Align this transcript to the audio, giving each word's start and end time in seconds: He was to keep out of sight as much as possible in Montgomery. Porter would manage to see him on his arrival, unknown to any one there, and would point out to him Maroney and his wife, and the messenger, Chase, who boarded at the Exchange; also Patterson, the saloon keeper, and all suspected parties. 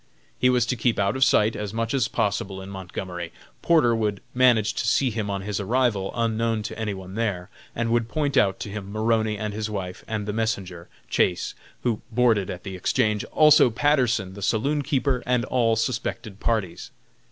He 0.39 0.49
was 0.49 0.65
to 0.65 0.75
keep 0.75 0.97
out 0.97 1.15
of 1.15 1.23
sight 1.23 1.55
as 1.55 1.75
much 1.75 1.93
as 1.93 2.07
possible 2.07 2.59
in 2.59 2.71
Montgomery. 2.71 3.31
Porter 3.61 3.95
would 3.95 4.19
manage 4.33 4.73
to 4.73 4.87
see 4.87 5.11
him 5.11 5.29
on 5.29 5.41
his 5.43 5.59
arrival, 5.59 6.11
unknown 6.15 6.63
to 6.63 6.79
any 6.79 6.95
one 6.95 7.13
there, 7.13 7.51
and 7.75 7.91
would 7.91 8.09
point 8.09 8.35
out 8.35 8.59
to 8.61 8.69
him 8.69 8.91
Maroney 8.91 9.37
and 9.37 9.53
his 9.53 9.69
wife, 9.69 10.03
and 10.07 10.25
the 10.27 10.33
messenger, 10.33 10.89
Chase, 11.07 11.53
who 11.83 12.01
boarded 12.11 12.49
at 12.49 12.63
the 12.63 12.75
Exchange; 12.75 13.23
also 13.25 13.69
Patterson, 13.69 14.33
the 14.33 14.41
saloon 14.41 14.81
keeper, 14.81 15.21
and 15.27 15.45
all 15.45 15.75
suspected 15.75 16.39
parties. 16.39 16.89